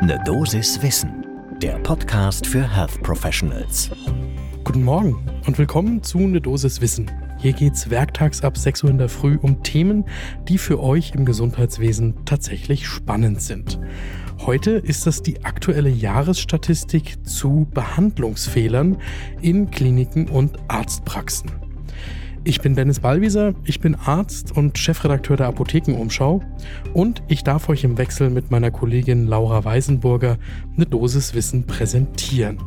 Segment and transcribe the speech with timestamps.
[0.00, 1.26] Ne Dosis Wissen,
[1.60, 3.90] der Podcast für Health Professionals.
[4.62, 7.10] Guten Morgen und willkommen zu Ne Dosis Wissen.
[7.38, 10.04] Hier geht's werktags ab 6 Uhr in der Früh um Themen,
[10.46, 13.80] die für euch im Gesundheitswesen tatsächlich spannend sind.
[14.46, 18.98] Heute ist das die aktuelle Jahresstatistik zu Behandlungsfehlern
[19.42, 21.67] in Kliniken und Arztpraxen.
[22.44, 26.42] Ich bin Dennis Ballwieser, ich bin Arzt und Chefredakteur der Apothekenumschau
[26.94, 30.38] und ich darf euch im Wechsel mit meiner Kollegin Laura Weisenburger
[30.74, 32.58] eine Dosis Wissen präsentieren.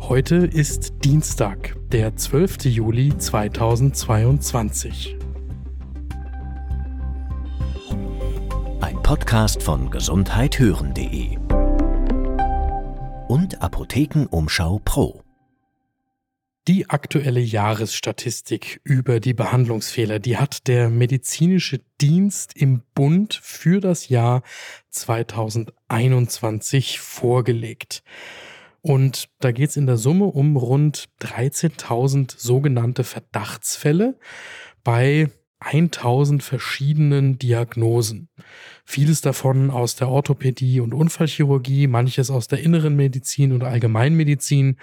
[0.00, 2.66] Heute ist Dienstag, der 12.
[2.66, 5.16] Juli 2022.
[8.80, 11.38] Ein Podcast von gesundheithören.de
[13.28, 15.22] und Apothekenumschau Pro.
[16.70, 24.08] Die aktuelle Jahresstatistik über die Behandlungsfehler, die hat der medizinische Dienst im Bund für das
[24.08, 24.44] Jahr
[24.90, 28.04] 2021 vorgelegt.
[28.82, 34.16] Und da geht es in der Summe um rund 13.000 sogenannte Verdachtsfälle
[34.84, 38.28] bei 1000 verschiedenen Diagnosen.
[38.84, 44.76] Vieles davon aus der Orthopädie und Unfallchirurgie, manches aus der inneren Medizin und Allgemeinmedizin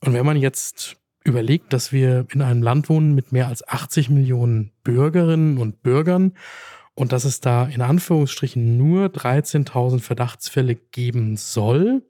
[0.00, 4.10] und wenn man jetzt überlegt, dass wir in einem Land wohnen mit mehr als 80
[4.10, 6.32] Millionen Bürgerinnen und Bürgern
[6.94, 12.02] und dass es da in Anführungsstrichen nur 13.000 Verdachtsfälle geben soll,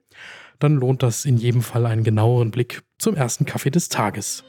[0.59, 4.43] dann lohnt das in jedem Fall einen genaueren Blick zum ersten Kaffee des Tages.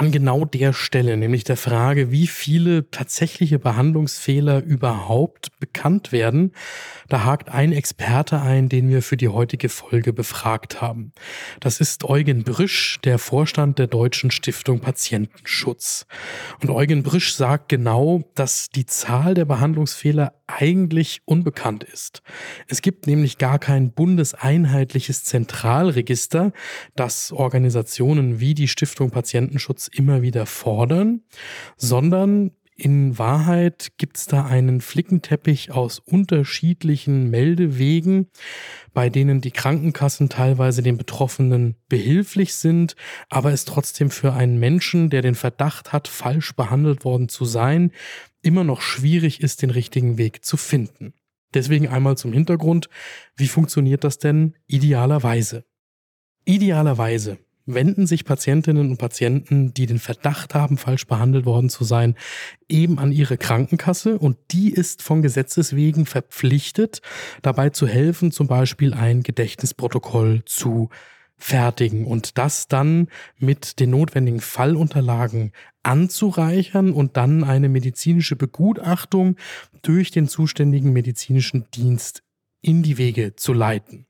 [0.00, 6.52] An genau der Stelle, nämlich der Frage, wie viele tatsächliche Behandlungsfehler überhaupt bekannt werden,
[7.10, 11.12] da hakt ein Experte ein, den wir für die heutige Folge befragt haben.
[11.60, 16.06] Das ist Eugen Brisch, der Vorstand der Deutschen Stiftung Patientenschutz.
[16.62, 22.22] Und Eugen Brisch sagt genau, dass die Zahl der Behandlungsfehler eigentlich unbekannt ist.
[22.68, 26.52] Es gibt nämlich gar kein bundeseinheitliches Zentralregister,
[26.96, 31.22] das Organisationen wie die Stiftung Patientenschutz immer wieder fordern,
[31.76, 38.28] sondern in Wahrheit gibt es da einen Flickenteppich aus unterschiedlichen Meldewegen,
[38.94, 42.96] bei denen die Krankenkassen teilweise den Betroffenen behilflich sind,
[43.28, 47.92] aber es trotzdem für einen Menschen, der den Verdacht hat, falsch behandelt worden zu sein,
[48.40, 51.12] immer noch schwierig ist, den richtigen Weg zu finden.
[51.52, 52.88] Deswegen einmal zum Hintergrund,
[53.36, 55.66] wie funktioniert das denn idealerweise?
[56.46, 57.38] Idealerweise
[57.74, 62.14] wenden sich Patientinnen und Patienten, die den Verdacht haben, falsch behandelt worden zu sein,
[62.68, 67.00] eben an ihre Krankenkasse und die ist von Gesetzes wegen verpflichtet,
[67.42, 70.90] dabei zu helfen, zum Beispiel ein Gedächtnisprotokoll zu
[71.40, 73.08] fertigen und das dann
[73.38, 75.52] mit den notwendigen Fallunterlagen
[75.82, 79.36] anzureichern und dann eine medizinische Begutachtung
[79.82, 82.22] durch den zuständigen medizinischen Dienst
[82.60, 84.06] in die Wege zu leiten.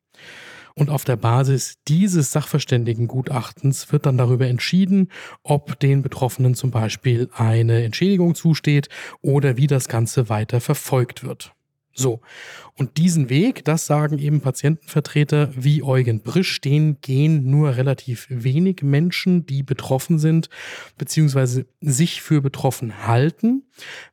[0.81, 5.11] Und auf der Basis dieses Sachverständigengutachtens wird dann darüber entschieden,
[5.43, 8.89] ob den Betroffenen zum Beispiel eine Entschädigung zusteht
[9.21, 11.53] oder wie das Ganze weiter verfolgt wird.
[11.93, 12.23] So.
[12.79, 18.83] Und diesen Weg, das sagen eben Patientenvertreter wie Eugen Brisch, den gehen nur relativ wenig
[18.83, 20.49] Menschen, die betroffen sind,
[20.97, 23.65] beziehungsweise sich für betroffen halten,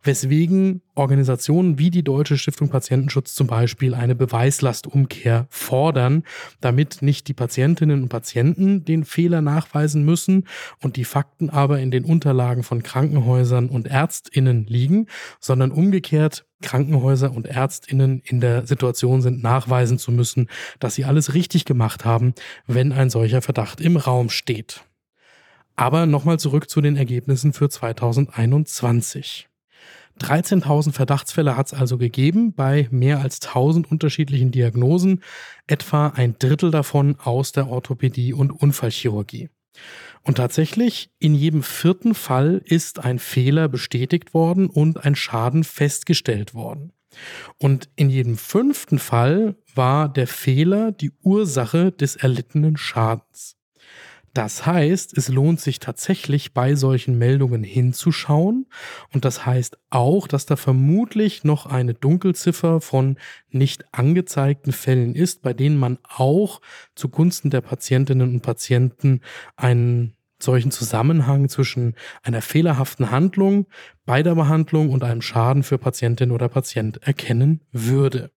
[0.03, 6.24] weswegen Organisationen wie die Deutsche Stiftung Patientenschutz zum Beispiel eine Beweislastumkehr fordern,
[6.62, 10.47] damit nicht die Patientinnen und Patienten den Fehler nachweisen müssen
[10.81, 15.08] und die Fakten aber in den Unterlagen von Krankenhäusern und Ärztinnen liegen,
[15.40, 20.47] sondern umgekehrt Krankenhäuser und Ärztinnen in der Situation sind, nachweisen zu müssen,
[20.79, 22.34] dass sie alles richtig gemacht haben,
[22.66, 24.84] wenn ein solcher Verdacht im Raum steht.
[25.75, 29.47] Aber nochmal zurück zu den Ergebnissen für 2021.
[30.19, 35.23] 13.000 Verdachtsfälle hat es also gegeben bei mehr als 1.000 unterschiedlichen Diagnosen,
[35.67, 39.50] etwa ein Drittel davon aus der Orthopädie und Unfallchirurgie.
[40.23, 46.53] Und tatsächlich, in jedem vierten Fall ist ein Fehler bestätigt worden und ein Schaden festgestellt
[46.53, 46.91] worden.
[47.58, 53.57] Und in jedem fünften Fall war der Fehler die Ursache des erlittenen Schadens.
[54.37, 58.67] Das heißt, es lohnt sich tatsächlich bei solchen Meldungen hinzuschauen.
[59.11, 63.17] Und das heißt auch, dass da vermutlich noch eine Dunkelziffer von
[63.49, 66.61] nicht angezeigten Fällen ist, bei denen man auch
[66.93, 69.22] zugunsten der Patientinnen und Patienten
[69.55, 73.66] einen solchen Zusammenhang zwischen einer fehlerhaften Handlung
[74.05, 78.29] bei der Behandlung und einem Schaden für Patientin oder Patient erkennen würde.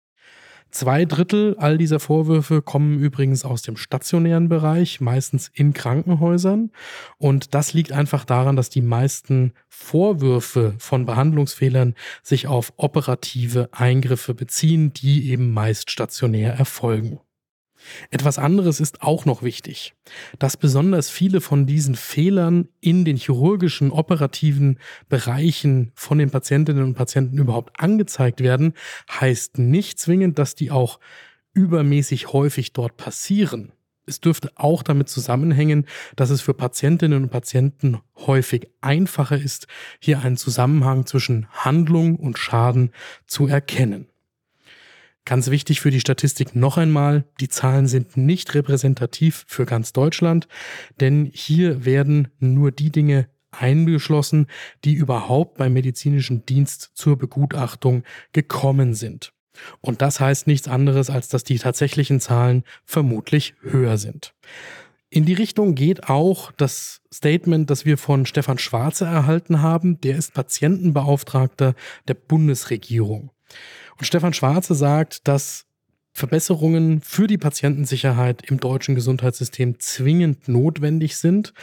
[0.70, 6.70] Zwei Drittel all dieser Vorwürfe kommen übrigens aus dem stationären Bereich, meistens in Krankenhäusern.
[7.18, 14.34] Und das liegt einfach daran, dass die meisten Vorwürfe von Behandlungsfehlern sich auf operative Eingriffe
[14.34, 17.20] beziehen, die eben meist stationär erfolgen.
[18.10, 19.94] Etwas anderes ist auch noch wichtig,
[20.38, 24.78] dass besonders viele von diesen Fehlern in den chirurgischen operativen
[25.08, 28.74] Bereichen von den Patientinnen und Patienten überhaupt angezeigt werden,
[29.10, 31.00] heißt nicht zwingend, dass die auch
[31.52, 33.72] übermäßig häufig dort passieren.
[34.06, 35.86] Es dürfte auch damit zusammenhängen,
[36.16, 39.68] dass es für Patientinnen und Patienten häufig einfacher ist,
[40.00, 42.90] hier einen Zusammenhang zwischen Handlung und Schaden
[43.26, 44.09] zu erkennen.
[45.24, 50.48] Ganz wichtig für die Statistik noch einmal, die Zahlen sind nicht repräsentativ für ganz Deutschland,
[50.98, 54.46] denn hier werden nur die Dinge eingeschlossen,
[54.84, 59.32] die überhaupt beim medizinischen Dienst zur Begutachtung gekommen sind.
[59.80, 64.34] Und das heißt nichts anderes, als dass die tatsächlichen Zahlen vermutlich höher sind.
[65.10, 70.00] In die Richtung geht auch das Statement, das wir von Stefan Schwarze erhalten haben.
[70.00, 71.74] Der ist Patientenbeauftragter
[72.06, 73.30] der Bundesregierung.
[73.98, 75.66] Und Stefan Schwarze sagt, dass
[76.12, 81.54] Verbesserungen für die Patientensicherheit im deutschen Gesundheitssystem zwingend notwendig sind.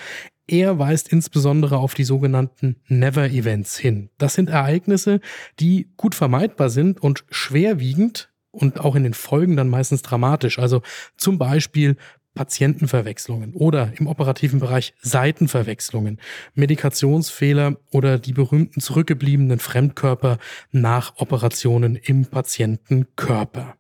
[0.48, 4.10] Er weist insbesondere auf die sogenannten Never-Events hin.
[4.18, 5.20] Das sind Ereignisse,
[5.60, 10.58] die gut vermeidbar sind und schwerwiegend und auch in den Folgen dann meistens dramatisch.
[10.58, 10.82] Also
[11.18, 11.98] zum Beispiel
[12.38, 16.20] Patientenverwechslungen oder im operativen Bereich Seitenverwechslungen,
[16.54, 20.38] Medikationsfehler oder die berühmten zurückgebliebenen Fremdkörper
[20.72, 23.76] nach Operationen im Patientenkörper.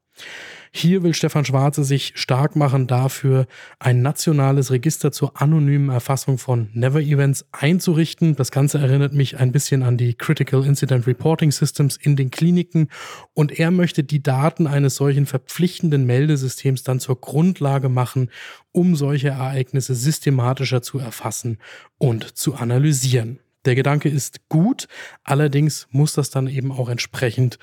[0.80, 3.48] Hier will Stefan Schwarze sich stark machen dafür,
[3.80, 8.36] ein nationales Register zur anonymen Erfassung von Never-Events einzurichten.
[8.36, 12.90] Das Ganze erinnert mich ein bisschen an die Critical Incident Reporting Systems in den Kliniken
[13.34, 18.30] und er möchte die Daten eines solchen verpflichtenden Meldesystems dann zur Grundlage machen,
[18.72, 21.58] um solche Ereignisse systematischer zu erfassen
[21.98, 23.40] und zu analysieren.
[23.66, 24.88] Der Gedanke ist gut,
[25.24, 27.58] allerdings muss das dann eben auch entsprechend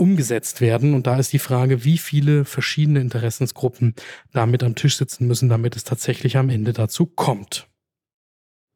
[0.00, 0.94] umgesetzt werden.
[0.94, 3.94] Und da ist die Frage, wie viele verschiedene Interessensgruppen
[4.32, 7.68] damit am Tisch sitzen müssen, damit es tatsächlich am Ende dazu kommt.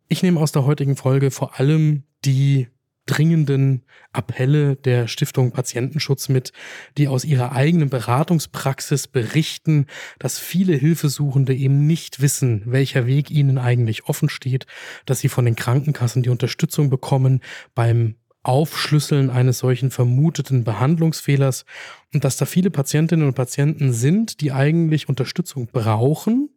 [0.09, 2.69] Ich nehme aus der heutigen Folge vor allem die
[3.06, 6.53] dringenden Appelle der Stiftung Patientenschutz mit,
[6.97, 9.87] die aus ihrer eigenen Beratungspraxis berichten,
[10.19, 14.67] dass viele Hilfesuchende eben nicht wissen, welcher Weg ihnen eigentlich offen steht,
[15.05, 17.41] dass sie von den Krankenkassen die Unterstützung bekommen
[17.75, 21.64] beim Aufschlüsseln eines solchen vermuteten Behandlungsfehlers
[22.12, 26.50] und dass da viele Patientinnen und Patienten sind, die eigentlich Unterstützung brauchen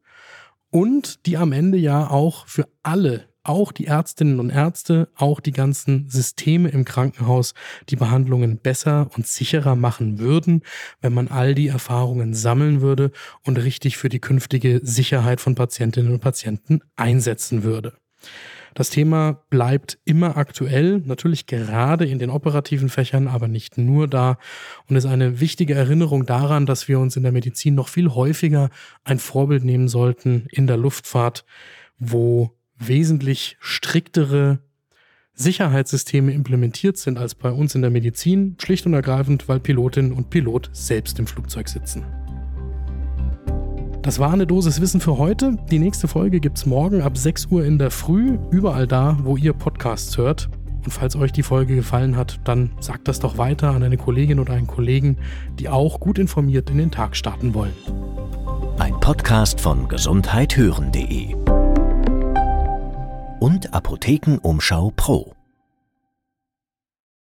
[0.69, 5.53] und die am Ende ja auch für alle, auch die Ärztinnen und Ärzte, auch die
[5.53, 7.53] ganzen Systeme im Krankenhaus
[7.89, 10.63] die Behandlungen besser und sicherer machen würden,
[10.99, 13.11] wenn man all die Erfahrungen sammeln würde
[13.45, 17.93] und richtig für die künftige Sicherheit von Patientinnen und Patienten einsetzen würde.
[18.77, 24.37] Das Thema bleibt immer aktuell, natürlich gerade in den operativen Fächern, aber nicht nur da
[24.87, 28.69] und ist eine wichtige Erinnerung daran, dass wir uns in der Medizin noch viel häufiger
[29.03, 31.43] ein Vorbild nehmen sollten in der Luftfahrt,
[31.97, 34.59] wo wesentlich striktere
[35.33, 40.29] Sicherheitssysteme implementiert sind als bei uns in der Medizin, schlicht und ergreifend, weil Pilotin und
[40.29, 42.05] Pilot selbst im Flugzeug sitzen.
[44.07, 45.57] Das war eine Dosis Wissen für heute.
[45.69, 49.35] Die nächste Folge gibt es morgen ab 6 Uhr in der Früh, überall da, wo
[49.35, 50.47] ihr Podcasts hört.
[50.85, 54.39] Und falls euch die Folge gefallen hat, dann sagt das doch weiter an eine Kollegin
[54.39, 55.17] oder einen Kollegen,
[55.59, 57.73] die auch gut informiert in den Tag starten wollen.
[58.79, 61.35] Ein Podcast von gesundheithören.de
[63.41, 65.36] und Apothekenumschau Pro.